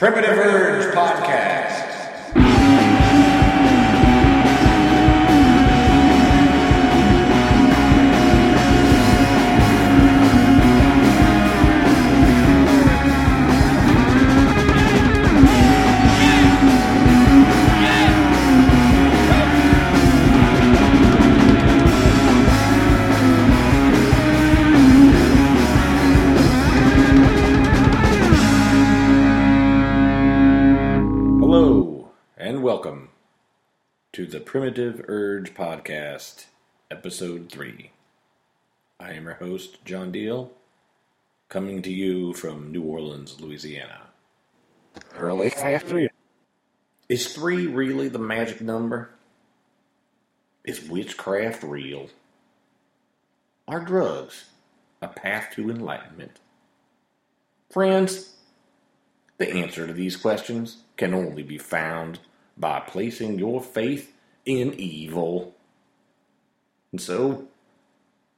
[0.00, 1.49] Primitive Urge Podcast.
[34.70, 36.44] Primitive Urge Podcast,
[36.92, 37.90] Episode 3.
[39.00, 40.52] I am your host, John Deal,
[41.48, 44.02] coming to you from New Orleans, Louisiana.
[45.16, 46.08] Early after
[47.08, 49.10] Is 3 really the magic number?
[50.62, 52.06] Is witchcraft real?
[53.66, 54.50] Are drugs
[55.02, 56.38] a path to enlightenment?
[57.70, 58.36] Friends,
[59.38, 62.20] the answer to these questions can only be found
[62.56, 64.12] by placing your faith
[64.44, 65.54] in evil.
[66.92, 67.48] And so,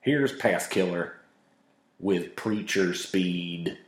[0.00, 1.12] here's Pathkiller
[1.98, 3.78] with Preacher Speed.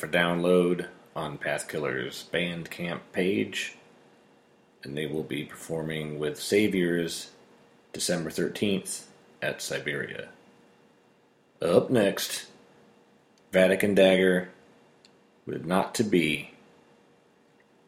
[0.00, 3.76] For download on Pathkiller's Bandcamp page,
[4.82, 7.32] and they will be performing with Saviors
[7.92, 9.02] December 13th
[9.42, 10.28] at Siberia.
[11.60, 12.46] Up next,
[13.52, 14.48] Vatican Dagger
[15.44, 16.52] with Not to Be,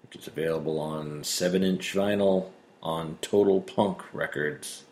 [0.03, 2.51] which is available on 7 inch vinyl
[2.83, 4.83] on Total Punk Records,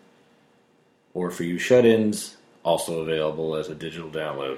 [1.13, 4.57] or for you shut ins, also available as a digital download.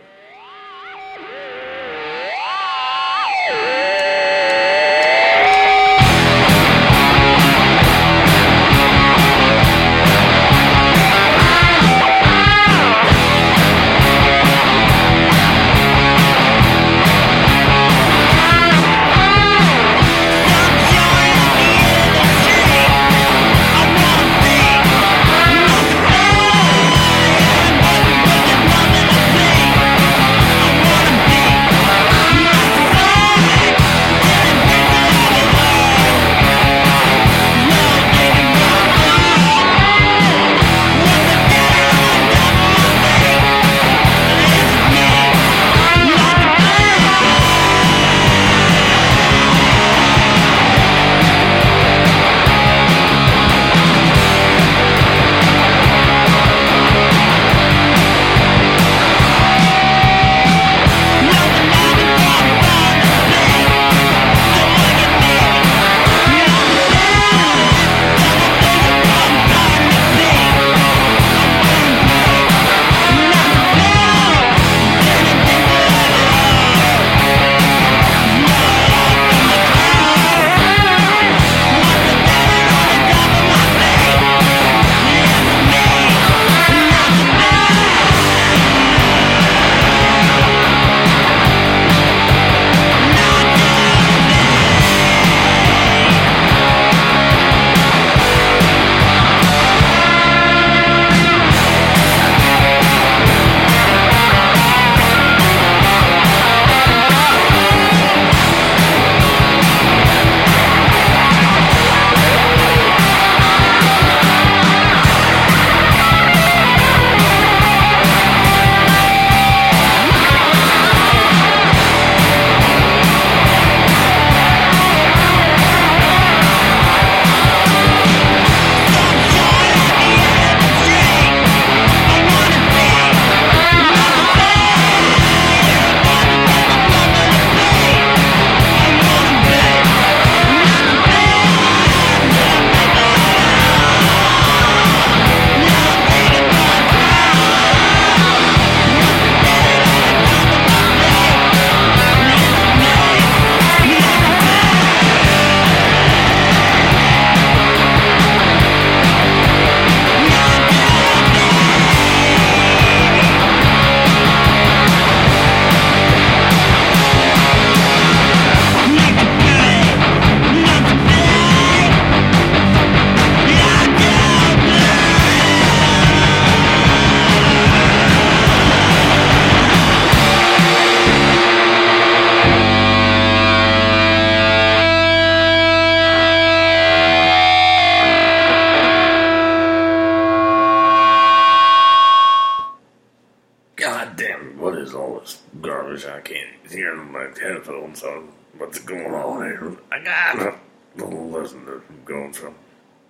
[198.59, 199.77] What's going on here?
[199.91, 200.55] I got it.
[200.97, 202.55] Don't listen to I'm going from.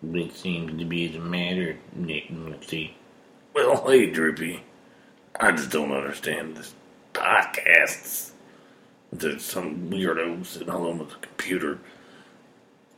[0.00, 2.96] What seems to be the matter, Nick Muncie?
[3.54, 4.62] Well, hey, Droopy.
[5.38, 6.74] I just don't understand this
[7.12, 8.30] podcasts.
[9.12, 11.78] There's some weirdo sitting home with a computer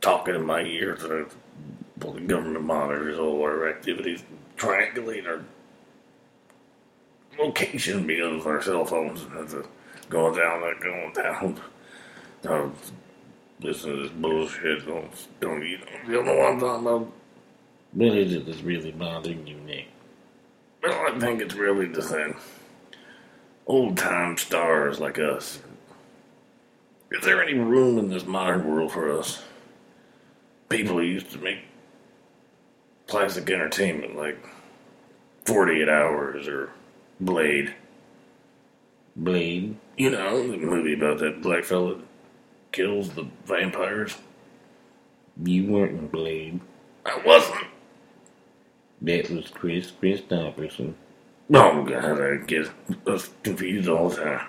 [0.01, 1.31] talking in my ear that
[2.01, 4.23] well, the government monitors all our activities,
[4.57, 5.43] triangulate our
[7.39, 9.23] location because of our cell phones.
[9.23, 9.63] And it's a,
[10.09, 11.59] going down, that going down.
[12.45, 12.71] No,
[13.59, 14.85] listen to this bullshit.
[14.85, 15.09] Don't,
[15.39, 17.11] don't you, you don't know what I'm talking about?
[17.93, 19.87] What is it that's really bothering you, Nick?
[20.83, 22.35] Well, I think it's really the thing.
[23.65, 25.59] Old time stars like us.
[27.09, 29.41] Is there any room in this modern world for us?
[30.69, 31.61] People who used to make
[33.07, 34.37] classic entertainment like
[35.45, 36.69] 48 Hours or
[37.19, 37.73] Blade.
[39.15, 39.77] Blade?
[39.97, 41.97] You know, the movie about that black fella
[42.75, 44.17] kills the vampires.
[45.41, 46.59] You weren't in Blade.
[47.05, 47.67] I wasn't.
[49.01, 50.93] That was Kris Kristofferson.
[51.53, 52.69] Oh, God, I get
[53.07, 54.47] us confused all the time.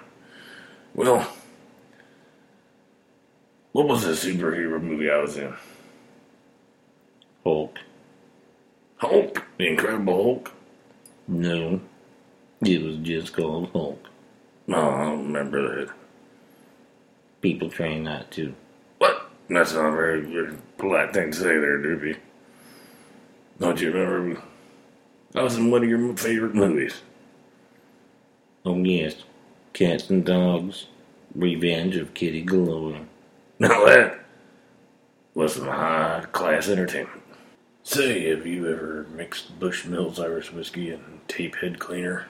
[0.95, 1.33] Well,
[3.73, 5.55] what was the superhero movie I was in?
[7.45, 7.79] Hulk.
[8.97, 10.53] Hulk, the Incredible Hulk.
[11.29, 11.81] No.
[12.63, 14.09] It was just called Hulk.
[14.67, 15.95] No, I don't remember that.
[17.47, 18.57] People train that too.
[18.99, 19.31] What?
[19.49, 22.17] That's not a very, very polite thing to say there, Droopy.
[23.61, 24.43] Don't you remember?
[25.33, 27.03] I was in one of your favorite movies.
[28.65, 29.23] Oh, yes.
[29.75, 30.87] Cats and Dogs.
[31.37, 33.07] Revenge of Kitty Galore.
[33.61, 34.25] Now that
[35.35, 37.23] was some high class entertainment.
[37.85, 42.27] Say, have you ever mixed Bushmills Irish whiskey and tape head cleaner?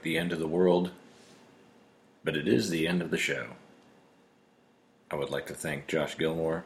[0.07, 0.93] The end of the world,
[2.23, 3.49] but it is the end of the show.
[5.11, 6.63] I would like to thank Josh Gilmore,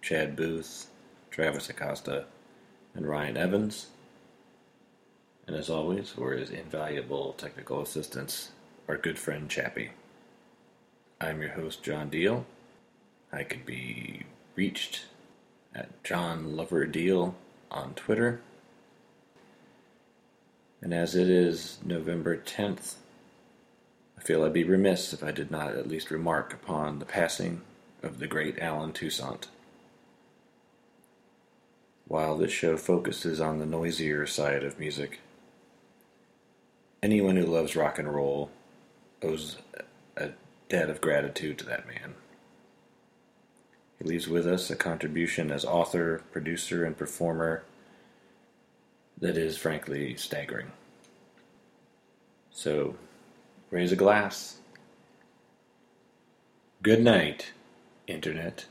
[0.00, 0.86] Chad Booth,
[1.28, 2.26] Travis Acosta,
[2.94, 3.88] and Ryan Evans.
[5.44, 8.52] And as always, for his invaluable technical assistance,
[8.86, 9.90] our good friend Chappie.
[11.20, 12.46] I'm your host, John Deal.
[13.32, 14.22] I can be
[14.54, 15.06] reached
[15.74, 17.34] at John Lover Deal
[17.72, 18.40] on Twitter.
[20.80, 22.94] And as it is November 10th,
[24.16, 27.62] I feel I'd be remiss if I did not at least remark upon the passing
[28.02, 29.48] of the great Allen Toussaint.
[32.06, 35.20] While this show focuses on the noisier side of music,
[37.02, 38.50] anyone who loves rock and roll
[39.22, 39.56] owes
[40.16, 40.30] a
[40.68, 42.14] debt of gratitude to that man.
[43.98, 47.64] He leaves with us a contribution as author, producer, and performer
[49.20, 50.70] that is frankly staggering.
[52.50, 52.96] So,
[53.70, 54.58] raise a glass.
[56.82, 57.52] Good night,
[58.06, 58.66] Internet.